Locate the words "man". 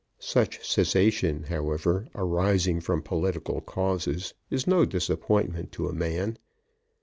5.93-6.39